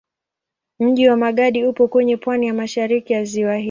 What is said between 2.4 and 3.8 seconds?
ya mashariki ya ziwa hili.